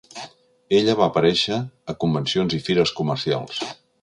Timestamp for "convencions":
2.05-2.57